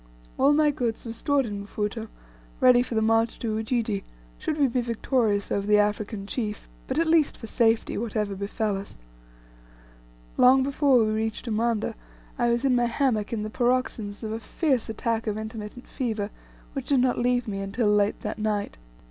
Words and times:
All 0.39 0.51
my 0.53 0.71
goods 0.71 1.05
were 1.05 1.11
stored 1.13 1.45
in 1.45 1.61
Mfuto, 1.63 2.07
ready 2.59 2.81
for 2.81 2.95
the 2.95 3.03
march 3.03 3.37
to 3.37 3.55
Ujiji, 3.55 4.03
should 4.39 4.57
we 4.57 4.67
be 4.67 4.81
victorious 4.81 5.51
over 5.51 5.67
the 5.67 5.77
African 5.77 6.25
chief, 6.25 6.67
but 6.87 6.97
at 6.97 7.05
least 7.05 7.37
for 7.37 7.45
safety, 7.45 7.99
whatever 7.99 8.33
befel 8.33 8.77
us. 8.77 8.97
Long 10.37 10.63
before 10.63 10.97
we 11.05 11.11
reached 11.11 11.45
Umanda, 11.47 11.93
I 12.39 12.49
was 12.49 12.65
in 12.65 12.75
my 12.75 12.85
hammock 12.87 13.31
in 13.31 13.43
the 13.43 13.51
paroxysms 13.51 14.23
of 14.23 14.31
a 14.31 14.39
fierce 14.39 14.89
attack 14.89 15.27
of 15.27 15.37
intermittent 15.37 15.87
fever, 15.87 16.31
which 16.73 16.87
did 16.87 16.99
not 16.99 17.19
leave 17.19 17.47
me 17.47 17.59
until 17.59 17.87
late 17.93 18.21
that 18.21 18.39
night. 18.39 18.79